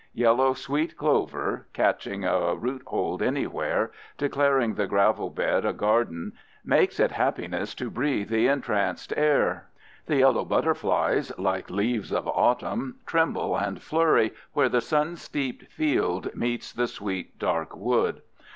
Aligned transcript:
Yellow 0.15 0.55
sweet 0.55 0.97
clover, 0.97 1.67
catching 1.73 2.25
a 2.25 2.55
roothold 2.55 3.21
anywhere, 3.21 3.91
declaring 4.17 4.73
the 4.73 4.87
gravel 4.87 5.29
bed 5.29 5.63
a 5.63 5.73
garden, 5.73 6.31
makes 6.65 6.99
it 6.99 7.11
happiness 7.11 7.75
to 7.75 7.91
breathe 7.91 8.29
the 8.29 8.47
entranced 8.47 9.13
air. 9.15 9.67
The 10.07 10.15
yellow 10.15 10.43
butterflies, 10.43 11.31
like 11.37 11.69
leaves 11.69 12.11
of 12.11 12.27
autumn, 12.27 12.95
tremble 13.05 13.55
and 13.55 13.79
flurry 13.79 14.33
where 14.53 14.69
the 14.69 14.81
sun 14.81 15.17
steeped 15.17 15.71
field 15.71 16.33
meets 16.33 16.73
the 16.73 16.87
sweet 16.87 17.37
dark 17.37 17.77
wood. 17.77 18.23